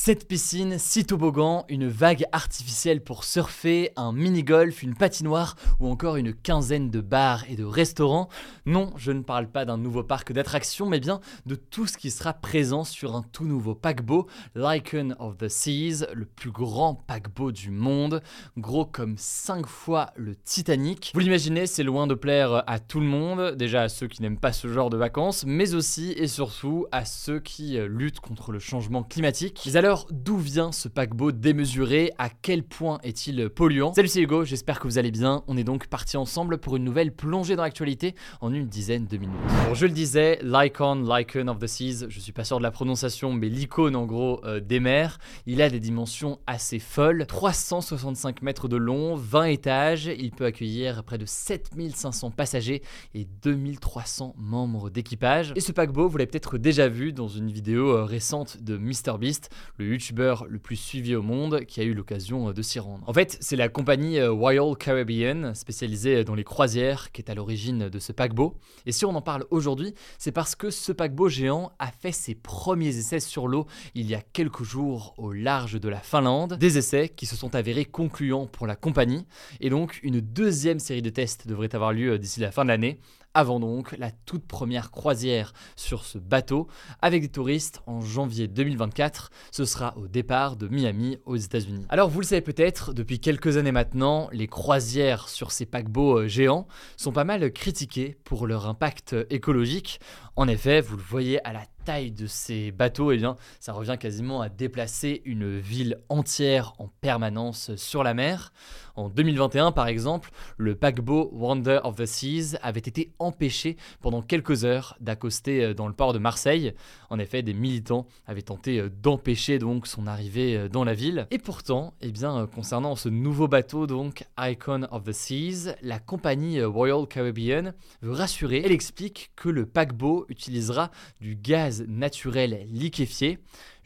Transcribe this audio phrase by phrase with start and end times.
[0.00, 6.14] Cette piscine, six toboggans, une vague artificielle pour surfer, un mini-golf, une patinoire ou encore
[6.14, 8.28] une quinzaine de bars et de restaurants.
[8.64, 12.12] Non, je ne parle pas d'un nouveau parc d'attractions, mais bien de tout ce qui
[12.12, 17.50] sera présent sur un tout nouveau paquebot, l'Icon of the Seas, le plus grand paquebot
[17.50, 18.22] du monde,
[18.56, 21.10] gros comme 5 fois le Titanic.
[21.12, 24.38] Vous l'imaginez, c'est loin de plaire à tout le monde, déjà à ceux qui n'aiment
[24.38, 28.60] pas ce genre de vacances, mais aussi et surtout à ceux qui luttent contre le
[28.60, 29.60] changement climatique.
[29.88, 32.12] Alors, d'où vient ce paquebot démesuré?
[32.18, 33.94] À quel point est-il polluant?
[33.94, 35.42] Salut, c'est Hugo, j'espère que vous allez bien.
[35.46, 39.16] On est donc parti ensemble pour une nouvelle plongée dans l'actualité en une dizaine de
[39.16, 39.38] minutes.
[39.66, 42.70] Bon, je le disais, l'icon, l'icon of the seas, je suis pas sûr de la
[42.70, 48.42] prononciation, mais l'icône en gros euh, des mers, il a des dimensions assez folles 365
[48.42, 52.82] mètres de long, 20 étages, il peut accueillir près de 7500 passagers
[53.14, 55.54] et 2300 membres d'équipage.
[55.56, 59.48] Et ce paquebot, vous l'avez peut-être déjà vu dans une vidéo euh, récente de MrBeast,
[59.78, 63.08] le youtubeur le plus suivi au monde qui a eu l'occasion euh, de s'y rendre.
[63.08, 67.34] En fait, c'est la compagnie euh, Royal Caribbean, spécialisée dans les croisières, qui est à
[67.34, 68.56] l'origine de ce paquebot.
[68.86, 72.34] Et si on en parle aujourd'hui, c'est parce que ce paquebot géant a fait ses
[72.34, 76.54] premiers essais sur l'eau il y a quelques jours au large de la Finlande.
[76.54, 79.26] Des essais qui se sont avérés concluants pour la compagnie.
[79.60, 82.68] Et donc, une deuxième série de tests devrait avoir lieu euh, d'ici la fin de
[82.68, 82.98] l'année
[83.34, 86.68] avant donc la toute première croisière sur ce bateau
[87.00, 89.30] avec des touristes en janvier 2024.
[89.50, 91.86] Ce sera au départ de Miami aux États-Unis.
[91.88, 96.28] Alors vous le savez peut-être, depuis quelques années maintenant, les croisières sur ces paquebots euh,
[96.28, 96.66] géants
[96.96, 100.00] sont pas mal critiquées pour leur impact écologique.
[100.36, 104.42] En effet, vous le voyez à la de ces bateaux, eh bien, ça revient quasiment
[104.42, 108.52] à déplacer une ville entière en permanence sur la mer.
[108.98, 114.64] En 2021, par exemple, le paquebot Wonder of the Seas avait été empêché pendant quelques
[114.64, 116.74] heures d'accoster euh, dans le port de Marseille.
[117.08, 121.28] En effet, des militants avaient tenté euh, d'empêcher donc son arrivée euh, dans la ville.
[121.30, 126.60] Et pourtant, eh bien, concernant ce nouveau bateau, donc Icon of the Seas, la compagnie
[126.64, 128.62] Royal Caribbean veut rassurer.
[128.64, 130.90] Elle explique que le paquebot utilisera
[131.20, 133.38] du gaz naturel liquéfié.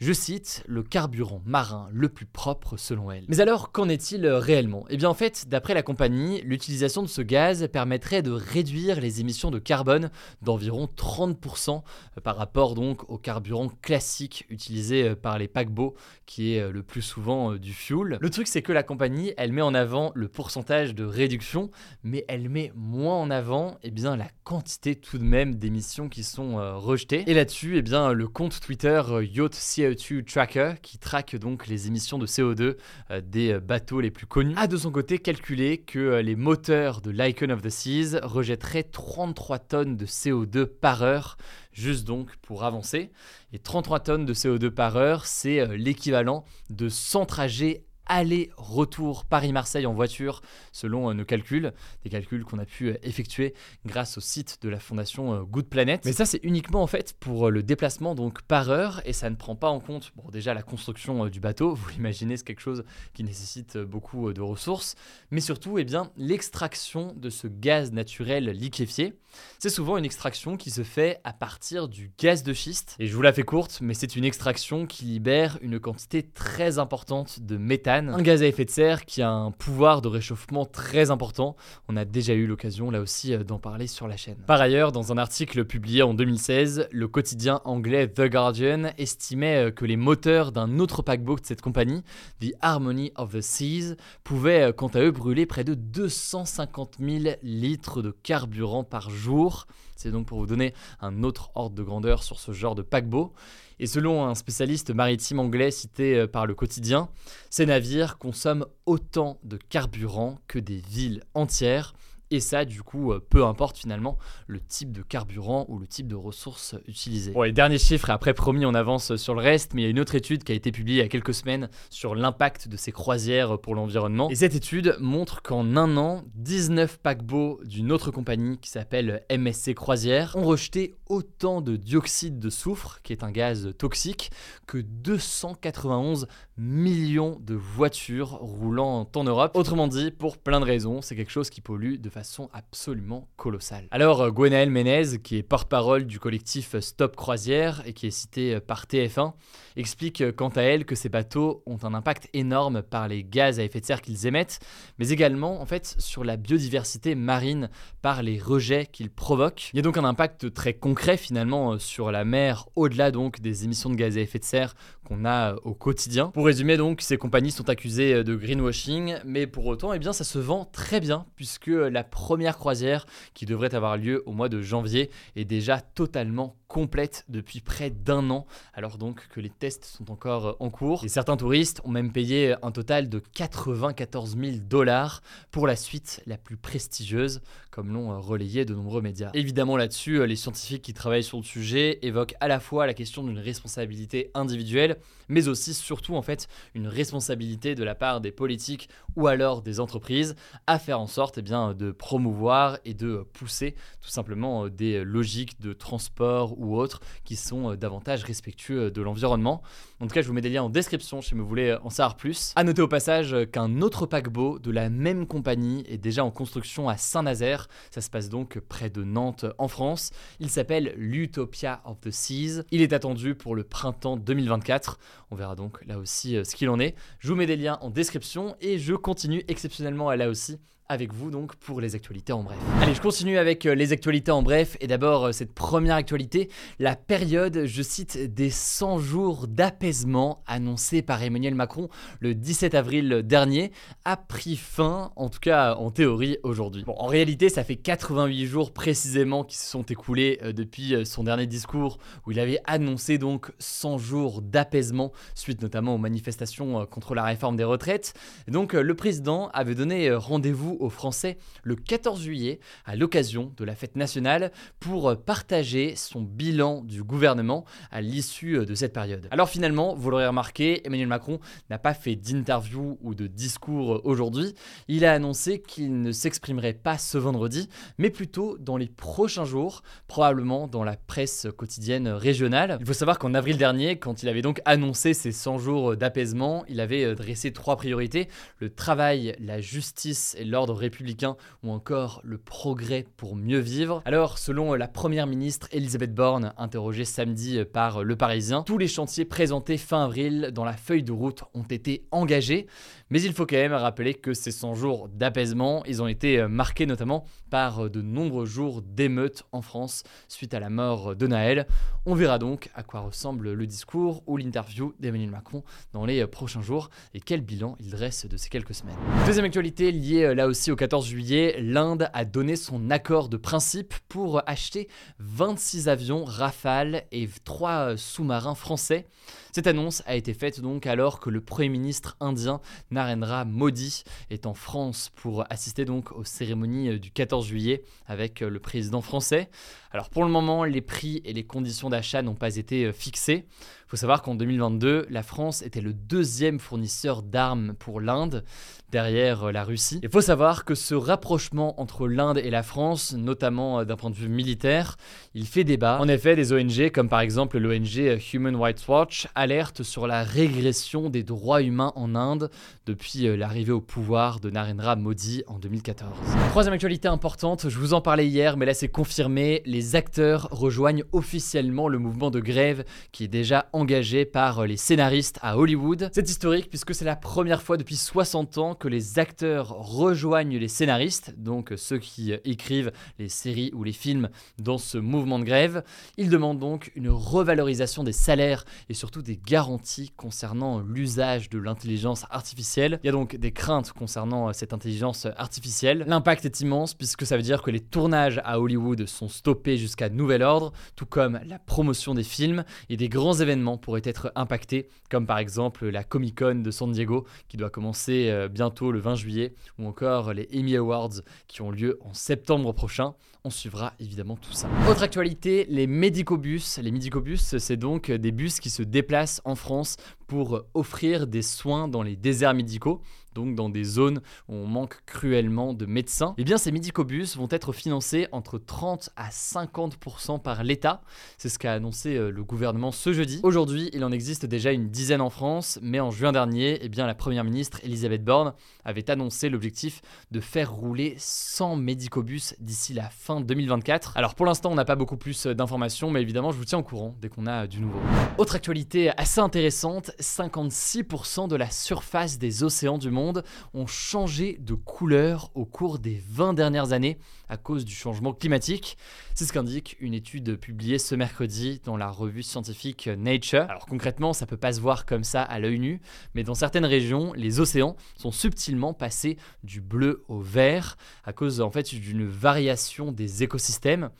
[0.05, 3.23] Je cite, le carburant marin le plus propre selon elle.
[3.29, 4.83] Mais alors, qu'en est-il réellement?
[4.89, 9.21] Eh bien en fait, d'après la compagnie, l'utilisation de ce gaz permettrait de réduire les
[9.21, 10.09] émissions de carbone
[10.41, 11.83] d'environ 30%
[12.21, 17.53] par rapport donc au carburant classique utilisé par les paquebots, qui est le plus souvent
[17.53, 18.17] du fuel.
[18.19, 21.69] Le truc c'est que la compagnie, elle met en avant le pourcentage de réduction,
[22.03, 26.25] mais elle met moins en avant eh bien, la quantité tout de même d'émissions qui
[26.25, 27.23] sont euh, rejetées.
[27.27, 29.53] Et là-dessus, eh bien, le compte Twitter euh, Yacht
[29.93, 32.75] CO2 Tracker, qui traque donc les émissions de CO2
[33.11, 37.11] euh, des bateaux les plus connus, a de son côté calculé que les moteurs de
[37.11, 41.37] l'Icon of the Seas rejetteraient 33 tonnes de CO2 par heure,
[41.71, 43.11] juste donc pour avancer.
[43.51, 49.93] Et 33 tonnes de CO2 par heure, c'est l'équivalent de 100 trajets aller-retour Paris-Marseille en
[49.93, 50.41] voiture
[50.71, 53.53] selon euh, nos calculs, des calculs qu'on a pu euh, effectuer
[53.85, 56.03] grâce au site de la fondation euh, Good Planet.
[56.05, 59.35] Mais ça c'est uniquement en fait pour le déplacement donc par heure et ça ne
[59.35, 62.83] prend pas en compte bon déjà la construction du bateau, vous l'imaginez c'est quelque chose
[63.13, 64.95] qui nécessite beaucoup de ressources,
[65.31, 69.13] mais surtout eh bien l'extraction de ce gaz naturel liquéfié.
[69.57, 73.15] C'est souvent une extraction qui se fait à partir du gaz de schiste et je
[73.15, 77.57] vous la fais courte mais c'est une extraction qui libère une quantité très importante de
[77.97, 81.55] un gaz à effet de serre qui a un pouvoir de réchauffement très important.
[81.87, 84.37] On a déjà eu l'occasion là aussi euh, d'en parler sur la chaîne.
[84.47, 89.71] Par ailleurs, dans un article publié en 2016, le quotidien anglais The Guardian estimait euh,
[89.71, 92.03] que les moteurs d'un autre paquebot de cette compagnie,
[92.39, 97.35] The Harmony of the Seas, pouvaient euh, quant à eux brûler près de 250 000
[97.43, 99.67] litres de carburant par jour.
[99.95, 103.33] C'est donc pour vous donner un autre ordre de grandeur sur ce genre de paquebot.
[103.79, 107.09] Et selon un spécialiste maritime anglais cité euh, par le quotidien,
[107.49, 111.93] ces navires consomment autant de carburant que des villes entières.
[112.33, 116.15] Et ça, du coup, peu importe finalement le type de carburant ou le type de
[116.15, 117.31] ressources utilisées.
[117.31, 119.91] Bon, les derniers chiffres, après promis, on avance sur le reste, mais il y a
[119.91, 122.75] une autre étude qui a été publiée il y a quelques semaines sur l'impact de
[122.75, 124.31] ces croisières pour l'environnement.
[124.31, 129.75] Et cette étude montre qu'en un an, 19 paquebots d'une autre compagnie qui s'appelle MSC
[129.75, 134.31] Croisière ont rejeté autant de dioxyde de soufre, qui est un gaz toxique,
[134.65, 136.27] que 291
[136.57, 139.51] millions de voitures roulant en Europe.
[139.55, 142.22] Autrement dit, pour plein de raisons, c'est quelque chose qui pollue de façon
[142.53, 143.87] absolument colossale.
[143.91, 148.85] Alors, Gwenaël Menez, qui est porte-parole du collectif Stop Croisière et qui est cité par
[148.85, 149.33] TF1,
[149.75, 153.63] explique quant à elle que ces bateaux ont un impact énorme par les gaz à
[153.63, 154.59] effet de serre qu'ils émettent,
[154.99, 157.69] mais également en fait sur la biodiversité marine
[158.01, 159.69] par les rejets qu'ils provoquent.
[159.73, 163.63] Il y a donc un impact très concret finalement sur la mer au-delà donc des
[163.63, 164.75] émissions de gaz à effet de serre
[165.05, 166.27] qu'on a au quotidien.
[166.27, 170.23] Pour résumer donc, ces compagnies sont accusées de greenwashing, mais pour autant, eh bien, ça
[170.23, 171.67] se vend très bien puisque
[172.03, 177.61] première croisière qui devrait avoir lieu au mois de janvier est déjà totalement complète depuis
[177.61, 181.05] près d'un an, alors donc que les tests sont encore en cours.
[181.05, 185.21] Et certains touristes ont même payé un total de 94 000 dollars
[185.51, 189.29] pour la suite la plus prestigieuse, comme l'ont relayé de nombreux médias.
[189.35, 193.23] Évidemment là-dessus, les scientifiques qui travaillent sur le sujet évoquent à la fois la question
[193.23, 194.97] d'une responsabilité individuelle,
[195.27, 199.79] mais aussi surtout en fait une responsabilité de la part des politiques ou alors des
[199.79, 200.35] entreprises
[200.65, 205.59] à faire en sorte eh bien, de promouvoir et de pousser tout simplement des logiques
[205.61, 209.61] de transport ou autres qui sont euh, davantage respectueux euh, de l'environnement.
[209.99, 211.89] En tout cas, je vous mets des liens en description si vous voulez euh, en
[211.89, 212.53] savoir plus.
[212.55, 216.89] A noter au passage qu'un autre paquebot de la même compagnie est déjà en construction
[216.89, 217.67] à Saint-Nazaire.
[217.91, 220.11] Ça se passe donc près de Nantes en France.
[220.39, 222.63] Il s'appelle l'Utopia of the Seas.
[222.71, 224.99] Il est attendu pour le printemps 2024.
[225.31, 226.95] On verra donc là aussi ce qu'il en est.
[227.19, 231.31] Je vous mets des liens en description et je continue exceptionnellement là aussi avec vous
[231.31, 232.57] donc pour les actualités en bref.
[232.81, 236.49] Allez, je continue avec euh, les actualités en bref et d'abord euh, cette première actualité,
[236.79, 241.87] la période, je cite, des 100 jours d'apaisement annoncée par Emmanuel Macron
[242.19, 243.71] le 17 avril dernier
[244.03, 246.83] a pris fin, en tout cas en théorie aujourd'hui.
[246.87, 251.47] En réalité, ça fait 88 jours précisément qui se sont écoulés euh, depuis son dernier
[251.47, 257.23] discours où il avait annoncé donc 100 jours d'apaisement suite notamment aux manifestations contre la
[257.23, 258.13] réforme des retraites.
[258.47, 263.75] donc le président avait donné rendez-vous aux Français le 14 juillet à l'occasion de la
[263.75, 269.27] fête nationale pour partager son bilan du gouvernement à l'issue de cette période.
[269.31, 271.39] Alors finalement, vous l'aurez remarqué, Emmanuel Macron
[271.69, 274.53] n'a pas fait d'interview ou de discours aujourd'hui.
[274.87, 279.83] Il a annoncé qu'il ne s'exprimerait pas ce vendredi, mais plutôt dans les prochains jours,
[280.07, 282.77] probablement dans la presse quotidienne régionale.
[282.79, 286.63] Il faut savoir qu'en avril dernier, quand il avait donc annoncé ses 100 jours d'apaisement,
[286.67, 288.27] il avait dressé trois priorités,
[288.59, 294.01] le travail, la justice et l'ordre républicain ou encore le progrès pour mieux vivre.
[294.05, 299.25] Alors, selon la première ministre Elisabeth Borne, interrogée samedi par Le Parisien, tous les chantiers
[299.25, 302.67] présentés fin avril dans la feuille de route ont été engagés,
[303.09, 306.85] mais il faut quand même rappeler que ces 100 jours d'apaisement, ils ont été marqués
[306.85, 311.67] notamment par de nombreux jours d'émeutes en France suite à la mort de Naël.
[312.05, 315.63] On verra donc à quoi ressemble le discours ou l'interview d'Emmanuel Macron
[315.93, 318.95] dans les prochains jours et quel bilan il dresse de ces quelques semaines.
[319.25, 323.93] Deuxième actualité liée là aussi au 14 juillet, l'Inde a donné son accord de principe
[324.07, 324.87] pour acheter
[325.19, 329.07] 26 avions Rafale et 3 sous-marins français.
[329.55, 332.59] Cette annonce a été faite donc alors que le Premier ministre indien
[332.89, 338.59] Narendra Modi est en France pour assister donc aux cérémonies du 14 juillet avec le
[338.59, 339.51] président français.
[339.91, 343.45] Alors pour le moment, les prix et les conditions d'achat n'ont pas été fixés.
[343.85, 348.43] Il faut savoir qu'en 2022, la France était le deuxième fournisseur d'armes pour l'Inde,
[348.89, 349.99] derrière la Russie.
[350.01, 354.15] Il faut savoir que ce rapprochement entre l'Inde et la France, notamment d'un point de
[354.15, 354.97] vue militaire,
[355.35, 355.99] il fait débat.
[355.99, 361.09] En effet, des ONG comme par exemple l'ONG Human Rights Watch alerte sur la régression
[361.09, 362.49] des droits humains en Inde
[362.85, 366.09] depuis euh, l'arrivée au pouvoir de Narendra Modi en 2014.
[366.51, 371.03] Troisième actualité importante, je vous en parlais hier, mais là c'est confirmé, les acteurs rejoignent
[371.11, 376.09] officiellement le mouvement de grève qui est déjà engagé par euh, les scénaristes à Hollywood.
[376.13, 380.69] C'est historique puisque c'est la première fois depuis 60 ans que les acteurs rejoignent les
[380.69, 385.43] scénaristes, donc ceux qui euh, écrivent les séries ou les films dans ce mouvement de
[385.43, 385.83] grève.
[386.15, 392.25] Ils demandent donc une revalorisation des salaires et surtout des garanties concernant l'usage de l'intelligence
[392.29, 392.99] artificielle.
[393.03, 396.03] Il y a donc des craintes concernant euh, cette intelligence artificielle.
[396.07, 400.09] L'impact est immense puisque ça veut dire que les tournages à Hollywood sont stoppés jusqu'à
[400.09, 404.87] nouvel ordre, tout comme la promotion des films et des grands événements pourraient être impactés,
[405.09, 408.99] comme par exemple la Comic Con de San Diego qui doit commencer euh, bientôt le
[408.99, 413.13] 20 juillet, ou encore les Emmy Awards qui ont lieu en septembre prochain.
[413.45, 414.69] On suivra évidemment tout ça.
[414.89, 416.79] Autre actualité, les médicobus.
[416.81, 419.97] Les médicobus, c'est donc des bus qui se déplacent en France
[420.33, 425.01] pour offrir des soins dans les déserts médicaux donc dans des zones où on manque
[425.05, 430.63] cruellement de médecins, eh bien ces médicobus vont être financés entre 30 à 50% par
[430.63, 431.01] l'État.
[431.37, 433.39] C'est ce qu'a annoncé euh, le gouvernement ce jeudi.
[433.43, 437.07] Aujourd'hui, il en existe déjà une dizaine en France, mais en juin dernier, eh bien
[437.07, 438.53] la première ministre Elisabeth Borne
[438.85, 444.13] avait annoncé l'objectif de faire rouler 100 médicobus d'ici la fin 2024.
[444.15, 446.79] Alors pour l'instant, on n'a pas beaucoup plus euh, d'informations, mais évidemment, je vous tiens
[446.79, 447.99] au courant dès qu'on a du nouveau.
[448.37, 454.73] Autre actualité assez intéressante, 56% de la surface des océans du monde ont changé de
[454.73, 458.97] couleur au cours des 20 dernières années à cause du changement climatique.
[459.35, 463.65] C'est ce qu'indique une étude publiée ce mercredi dans la revue scientifique Nature.
[463.67, 466.01] Alors concrètement, ça peut pas se voir comme ça à l'œil nu,
[466.35, 471.61] mais dans certaines régions, les océans sont subtilement passés du bleu au vert à cause
[471.61, 474.11] en fait d'une variation des écosystèmes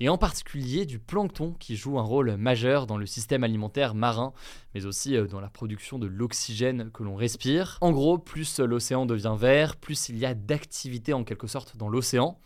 [0.00, 4.32] et en particulier du plancton qui joue un rôle majeur dans le système alimentaire marin,
[4.74, 7.78] mais aussi euh, dans la production de l'oxygène que l'on respire.
[7.82, 11.88] En gros, plus l'océan devient vert, plus il y a d'activité en quelque sorte dans
[11.88, 12.40] l'océan.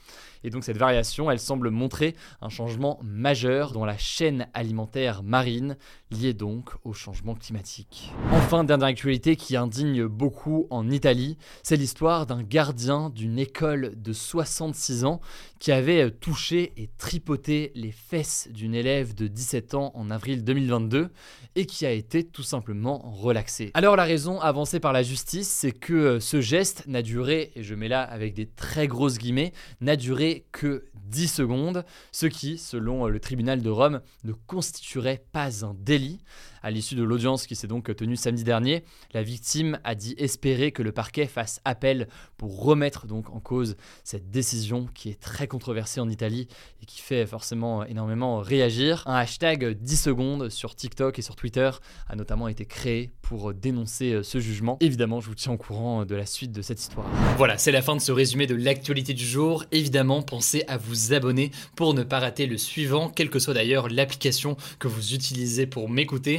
[0.46, 5.76] Et donc cette variation, elle semble montrer un changement majeur dans la chaîne alimentaire marine,
[6.12, 8.12] lié donc au changement climatique.
[8.30, 14.12] Enfin, dernière actualité qui indigne beaucoup en Italie, c'est l'histoire d'un gardien d'une école de
[14.12, 15.20] 66 ans
[15.58, 21.08] qui avait touché et tripoté les fesses d'une élève de 17 ans en avril 2022
[21.56, 23.72] et qui a été tout simplement relaxé.
[23.74, 27.74] Alors la raison avancée par la justice, c'est que ce geste n'a duré, et je
[27.74, 33.06] mets là avec des très grosses guillemets, n'a duré que 10 secondes, ce qui, selon
[33.06, 36.20] le tribunal de Rome, ne constituerait pas un délit.
[36.62, 40.72] À l'issue de l'audience qui s'est donc tenue samedi dernier, la victime a dit espérer
[40.72, 45.46] que le parquet fasse appel pour remettre donc en cause cette décision qui est très
[45.46, 46.48] controversée en Italie
[46.82, 49.02] et qui fait forcément énormément réagir.
[49.06, 51.70] Un hashtag 10 secondes sur TikTok et sur Twitter
[52.08, 54.76] a notamment été créé pour dénoncer ce jugement.
[54.80, 57.06] Évidemment, je vous tiens au courant de la suite de cette histoire.
[57.36, 59.64] Voilà, c'est la fin de ce résumé de l'actualité du jour.
[59.72, 63.88] Évidemment, pensez à vous abonner pour ne pas rater le suivant, quelle que soit d'ailleurs
[63.88, 66.38] l'application que vous utilisez pour m'écouter.